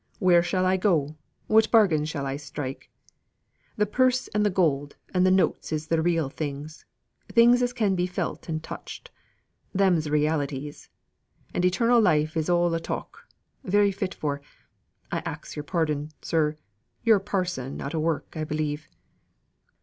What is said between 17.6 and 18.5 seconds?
out o' work, I